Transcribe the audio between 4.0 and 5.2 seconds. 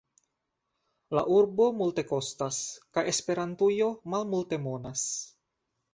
malmultemonas.